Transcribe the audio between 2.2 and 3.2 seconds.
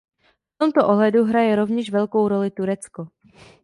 roli Turecko.